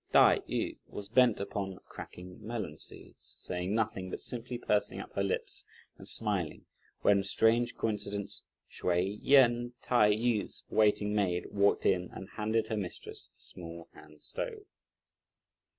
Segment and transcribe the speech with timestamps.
[0.11, 5.21] Tai yü was bent upon cracking melon seeds, saying nothing but simply pursing up her
[5.21, 5.63] lips
[5.99, 6.65] and smiling,
[7.03, 13.29] when, strange coincidence, Hsüeh Yen, Tai yü's waiting maid, walked in and handed her mistress
[13.35, 14.65] a small hand stove.